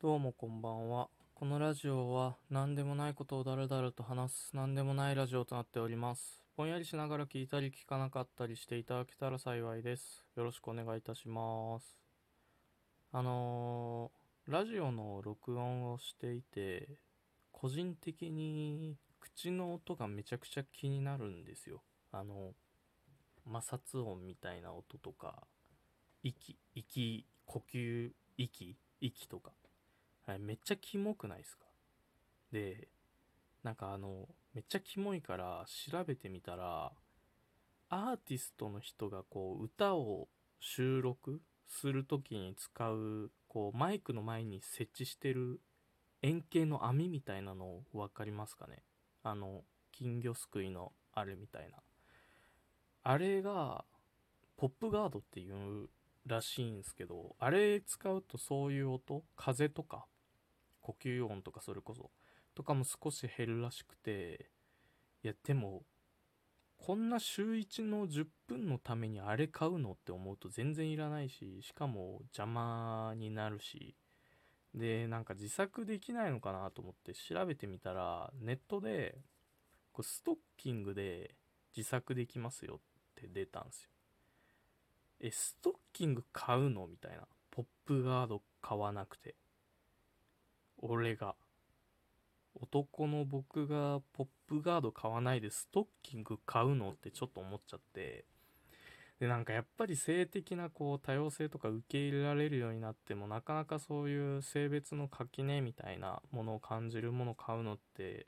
[0.00, 1.08] どうもこんばんは。
[1.34, 6.44] このラジオは何でもないことをだらだらと話す何でもないラジオとなっております。
[6.56, 10.24] ぼんやりしながら聞いたり聞かなかったりしていただけたら幸いです。
[10.36, 11.98] よろしくお願いいたします。
[13.10, 17.00] あのーラジオの録音をしていて、
[17.50, 21.82] 個人的に口の音がめちゃくちゃ気になるんですよ。
[22.12, 22.52] あの、
[23.44, 25.42] 摩擦音みたいな音とか、
[26.22, 29.50] 息、息、呼吸、息、息とか。
[30.28, 31.64] はい、めっちゃキモくないですか？
[32.52, 32.88] で、
[33.62, 36.92] なんかあの、めっちゃキモいから調べてみたら、
[37.88, 40.28] アーティストの人がこう歌を
[40.60, 45.62] 収録するときに使う、こうマイクの前に設置してる
[46.20, 48.82] 円形の網みたいなの分かりますかね？
[49.22, 51.78] あの、金魚すくいのあれみたいな。
[53.02, 53.82] あれが、
[54.58, 55.88] ポップガードっていう
[56.26, 60.04] らしいんですけど、あれ使うとそういう音、風とか、
[60.88, 62.10] 呼吸音とかそれこそ、
[62.54, 64.50] とかも少し減るらしくて、
[65.22, 65.82] いや、でも、
[66.78, 73.96] こんな週1の10分のためにあれ買うのって思うと全然いらないし、しかも邪魔になるし、
[74.74, 79.18] で、なんか自作できないのかなと思って調べてみたら、ネットで、
[79.92, 81.34] こうストッキングで
[81.76, 82.80] 自作できますよっ
[83.14, 83.90] て出たんですよ。
[85.20, 87.26] え、ストッキング買うのみたいな。
[87.50, 89.34] ポップガード買わなくて。
[90.78, 91.34] 俺が。
[92.60, 98.24] 男の僕がポップガード買わないでストッキング買うのってちょっと思っちゃって。
[99.20, 108.26] で、なんかやっぱり性的なこう多様性とか受け入れられるようになってもなかなかそういう性別の垣根みたいなものを感じるものを買うのって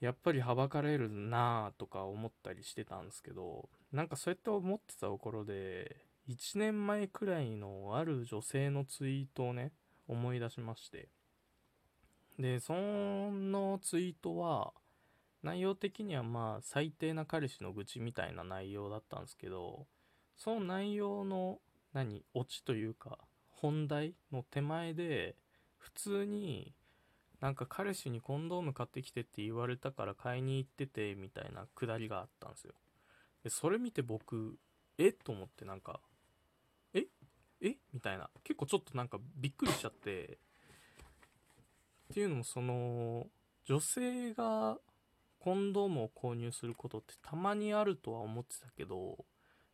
[0.00, 5.96] やっぱりはばかれるなぁとか思ったりしてたんですけどなんかそうやって思ってたところで
[6.28, 9.72] 1年前くらいのある女性のツイートをね
[10.08, 11.08] 思い出しまして
[12.40, 14.72] でそのツイートは
[15.42, 19.86] 内容的にはまあ最低な彼氏の愚痴みたいな内容だったんですけど
[20.38, 21.58] その内容の
[21.92, 23.18] 何オチというか
[23.50, 25.36] 本題の手前で
[25.76, 26.72] 普通に
[27.42, 32.72] なんか彼氏にコンドーム買ってきてって言われたから買いに行っててみたいなくだりがあったんですよ。
[33.44, 34.56] でそれ見て僕
[34.96, 35.12] え？
[35.12, 36.00] と思ってなんか
[36.94, 37.04] え？
[37.60, 37.76] え？
[37.92, 38.30] みたいな。
[38.44, 40.38] 結構ちょっとなんかびっくりしちゃって。
[42.10, 43.26] っていうのもその
[43.64, 44.78] 女性が
[45.38, 49.24] コンドームを購入することってたまにあるとは思ってたけど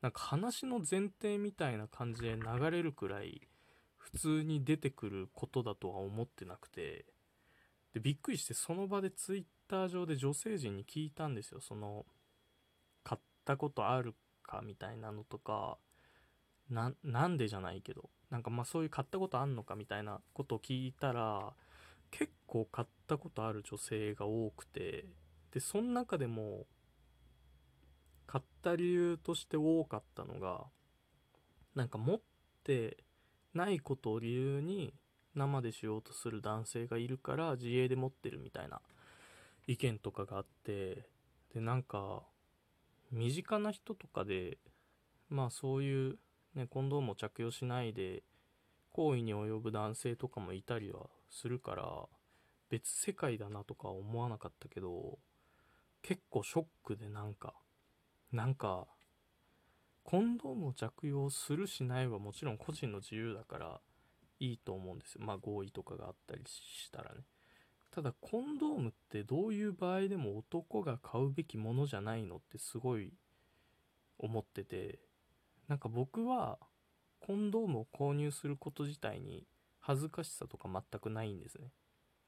[0.00, 3.42] なんか話の前提みたいな感じで流れるくらい
[3.96, 7.04] 普通に出てくることだとは思ってなくて
[7.92, 11.60] でびっくりしてその場でツイッター上で女性陣に聞いたんですよ。
[11.60, 12.06] その
[13.02, 15.78] 買ったことあるかみたいなのとか
[16.70, 21.52] ななんでじゃないけどなんかまあそういう買ったことあんのかみたいなことを聞いたら
[22.10, 25.06] 結構買ったことある女性が多くて
[25.52, 26.66] でその中でも
[28.26, 30.64] 買った理由として多かったのが
[31.74, 32.20] なんか持っ
[32.64, 32.98] て
[33.54, 34.94] ないことを理由に
[35.34, 38.80] 生でしようとする男性がいるから自営で持ってるみたいな
[39.66, 41.08] 意見とかがあって
[41.54, 42.22] でなんか
[43.10, 44.58] 身近な人とかで
[45.28, 46.18] まあそういう、
[46.54, 48.22] ね、コンドームを着用しないで
[48.92, 52.08] 行為に及ぶ男性とかもいたりはするから
[52.68, 55.18] 別世界だなとか思わなかったけど
[56.02, 57.54] 結構ショックでなんか
[58.32, 58.86] なんか
[60.04, 63.80] コンドームを着用するしないはもちろん個人の自由だから
[64.38, 65.20] いいと思うんですよ。
[65.24, 67.20] まあ合意とかがあったりしたらね。
[67.90, 73.12] ただコンドームってどういう場合でも男が買うべきものじゃないのってすごい
[74.18, 75.00] 思ってて
[75.68, 76.58] なんか僕は
[77.18, 79.44] コンドームを購入すること自体に
[79.80, 81.72] 恥ずかしさとか全くないんですね。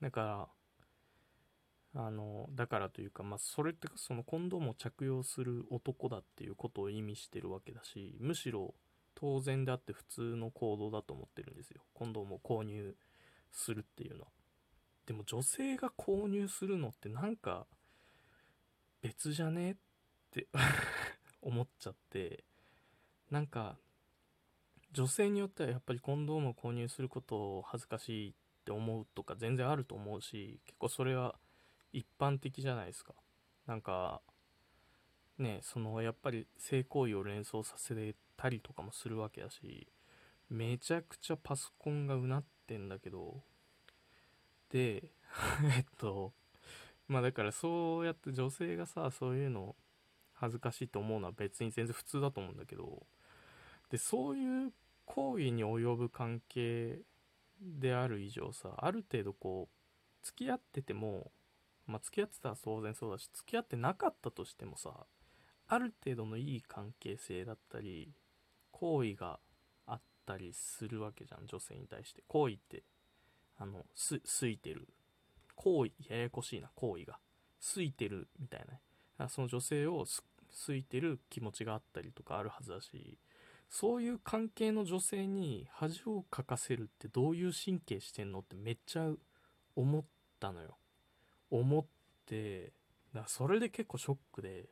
[0.00, 0.48] だか
[1.94, 8.74] らあのだからというかまあそれってそのコンドームを着用する男だっていうことを意味してるわけだしむしろ
[9.14, 11.82] 当然であって普通の行動だと思ってるんですよ。
[11.94, 12.94] コンドームを購入
[13.50, 14.28] するっていうのは。
[15.06, 17.66] でも女性が購入するのってなんか
[19.00, 19.76] 別じゃねっ
[20.30, 20.46] て
[21.40, 22.44] 思っちゃって
[23.30, 23.78] なんか
[24.92, 31.34] 女性によってはやっぱりコンドームを購入することを恥ずかしいって思うとか全然あると思うし結構それは
[31.92, 33.14] 一般的じゃないですか。
[33.66, 34.22] なんか
[35.38, 39.88] ねそのやっぱり性行為を連想させたりとかもするわけだし
[40.48, 43.42] めちゃくちゃパソコンがうなってんだけど
[44.70, 45.12] で
[45.76, 46.32] えっと
[47.06, 49.76] まあだからそうやって女性がさそういうの
[50.32, 53.06] 恥ずかしいと思うのは別に全然普通だと思うんだけど
[53.90, 54.72] でそういう
[55.06, 56.98] 行為に及ぶ関係
[57.60, 61.30] である以上さある程度こう付き合ってても
[61.86, 64.90] まあ付き合ってたら当然そうだし付き合ってなかったとしてもさ
[65.68, 68.10] ある程度のいい関係性だったり
[68.70, 69.38] 好意が
[69.86, 72.22] あったりするわけじゃん女性に対して。
[72.28, 72.84] 好意って
[73.58, 74.88] あのすすいてる。
[75.56, 77.18] 好意ややこしいな好意が。
[77.60, 78.64] すいてるみたい
[79.18, 83.18] なその女性をすいてる気持ちがあったりとかあるはずだし
[83.70, 89.10] そういう関係の女性に恥をかかせるってどういう神経してんのってめっちゃ
[89.76, 90.04] 思っ
[90.40, 90.78] たのよ。
[91.50, 91.84] 思っ
[92.26, 92.72] て
[93.14, 94.68] だそれで結構ショックで。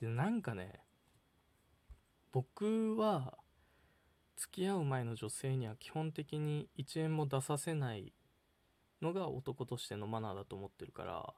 [0.00, 0.80] でなんかね
[2.32, 3.36] 僕は
[4.36, 8.14] 付き合う前の女性には基本的に1円も出させない
[9.02, 11.34] のが男としてのマナーだと思ってるから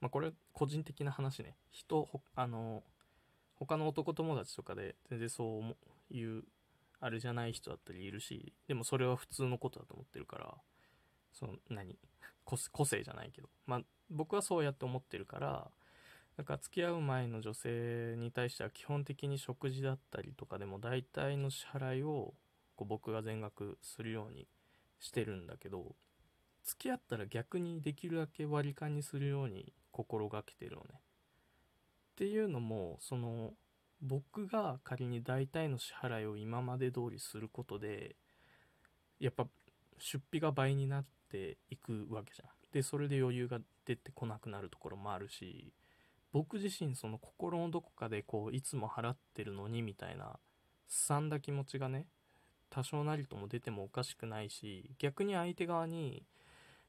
[0.00, 1.56] まあこれ個人的な話ね。
[1.70, 2.82] 人あの
[3.54, 5.76] 他の男友達とかで全然そう
[6.12, 6.44] いう
[7.00, 10.54] あれじゃない人だったりいるしでもそれは普通のことだと思ってるから
[11.32, 11.98] その何？
[12.44, 13.80] 個性じゃないけどまあ
[14.10, 15.70] 僕はそうやって思ってるから
[16.36, 22.34] だか付き合う前の女性に対しては基本的に食事だったりとかでも大体の支払いを
[22.76, 24.46] こう僕が全額するように
[24.98, 25.94] してるんだけど
[26.64, 30.88] 付き合ったら逆にできるだけ割り勘にするように心がけてるのね。
[30.92, 33.52] っていうのもその
[34.02, 38.16] 僕が仮に大体の支払いを今まで通りすることで
[39.20, 39.46] やっぱ
[39.98, 42.48] 出費が倍になっていくわけじゃん。
[42.72, 45.72] でそれで余裕が出てこなくなるところもあるし
[46.32, 50.38] 僕自身その心のどこかでこういつも払ってるのにみたいな
[50.88, 52.06] すさんだ気持ちがね
[52.70, 56.24] 多少なりとも出てもおかしくないし逆に相手側に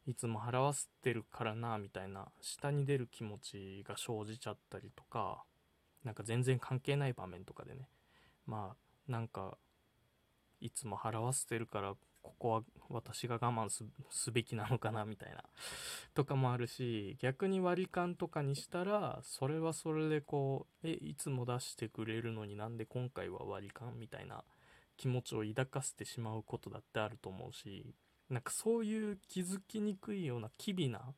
[0.07, 5.43] いつも払わせてるからなみたいな下に出る気持ちが生じちゃったりとか
[6.03, 7.87] なんか全然関係ない場面とかでね。
[8.45, 9.57] まあなんか
[10.59, 13.69] いつも払わせてるからここは私が我慢
[14.09, 15.43] すべきなのかなみたいな。
[16.15, 24.43] とかもあるし逆に割り勘とかにしたらそれはそれでこうえいつも出してくれるのになんで今回は割り勘みたいな
[24.95, 27.93] 気持ちを抱かせてしまうことだってあると思うし
[28.29, 31.13] なんかそういう気づきにくいような機微な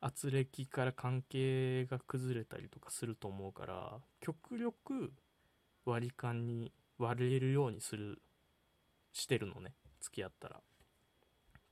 [0.00, 5.12] 圧力から関係が崩れたりとかすると思うから極力
[5.84, 8.20] 割り勘に割れるようにする
[9.12, 10.60] してるのね付き合ったら。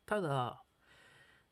[0.06, 0.62] ただ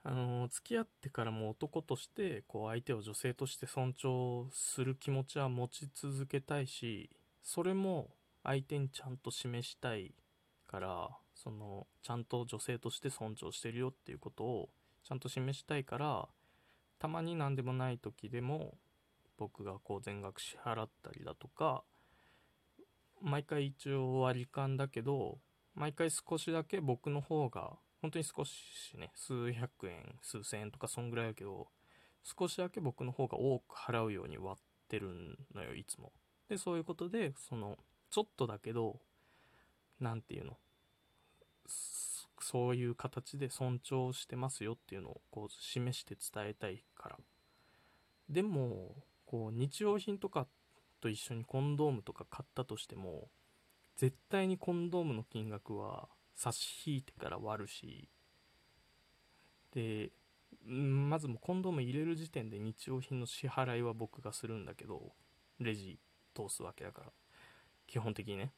[0.05, 7.11] あの付き合ってからも男としてこう相手を女性として尊重する気持ちは持ち続けたいし
[7.43, 8.11] それも
[8.43, 10.13] 相手にちゃんと示したい
[10.67, 14.69] からそのちゃんと女性として尊重してるよっていうことを
[15.05, 16.29] ちゃんと示したいから
[17.03, 18.79] たまに何でもない時でも
[19.37, 21.83] 僕がこう全額支払ったりだとか
[23.21, 25.39] 毎回一応割り勘だけど
[25.75, 28.53] 毎回少しだけ僕の方が本当に少し
[28.97, 31.67] ね数百円数千円とかそんぐらいだけど
[32.23, 36.13] 少しだけ僕の方が多く払うように割ってるのよいつも。
[36.49, 37.79] でそういうことでその
[38.11, 39.01] ちょっとだけど
[39.99, 40.57] 何て言うの
[42.45, 47.19] そういう形で尊重してますよっていうのをこう示して伝えたいから。
[48.29, 48.95] でも
[49.27, 50.47] こう日用品とか
[51.01, 53.29] と一緒にコンドームとか買ったとしても
[53.97, 58.09] 絶対にコンドームの金額は差し引いてから割るし。
[59.75, 60.11] で
[60.65, 65.13] まずもコンドーム入れる時点で日用品の支払いは僕がするんだけど
[65.59, 65.99] レジ
[66.35, 67.13] 通すわけだから。
[67.87, 68.53] 基本的にね。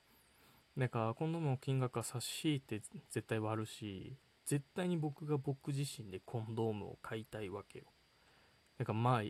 [0.77, 7.85] だからコンドームの金額は差し引いて絶対割るし絶対に僕が僕自身でコンドームを買いたいわけよ。
[8.79, 9.23] だかまあ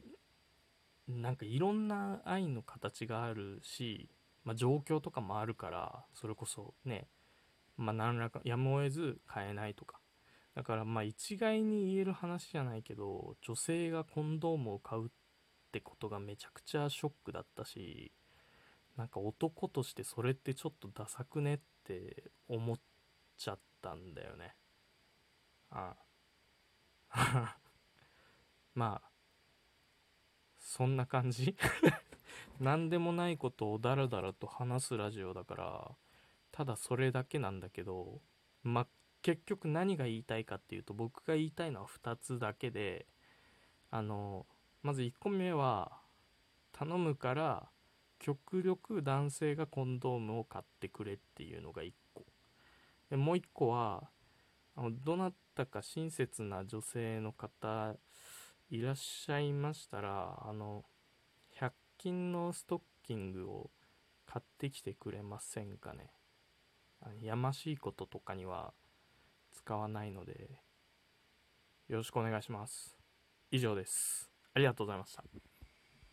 [1.07, 4.09] なんかいろんな愛の形があるし、
[4.43, 7.09] まあ、状況とかもあるからそれこそね
[7.77, 10.01] まあ何らかやむを得ず買えないとか。
[10.55, 15.09] だからまあ一概に言える話じゃないけど女性がコンドームを買うっ
[15.73, 18.13] てことがめちゃくちゃショックだったし
[18.97, 22.79] なんか男としてそれってちょっとダサくねって思っ
[23.37, 24.55] ちゃったんだよね。
[25.71, 25.95] あ
[27.11, 27.57] あ。
[28.75, 29.11] まあ、
[30.59, 31.57] そんな感じ？
[32.61, 35.97] 何でもないことをダラダラと話すラジオだから、
[36.53, 38.21] ただそれだけなんだけど、
[38.63, 38.87] ま
[39.23, 43.07] 結局何が言いたいかっていうと、僕が言いたいのは2つだけで、
[43.91, 44.47] あの、
[44.83, 46.01] まず1個目は、
[46.73, 47.71] 頼むから
[48.25, 52.25] 極力男性がコンドームを買ってくれっていうのが1個。
[53.11, 54.09] でもう1個は
[54.77, 57.95] あのどなたか親切な女性の方
[58.71, 60.87] いらっしゃいましたらあの
[61.55, 63.71] 100均のストッキングを
[64.25, 66.11] 買ってきてくれませんかね。
[67.21, 68.73] やましいこととかには
[69.53, 70.63] 使わないので
[71.89, 72.97] よろしくお願いします。
[73.51, 74.31] 以上です。
[74.55, 75.54] ありがとうございました。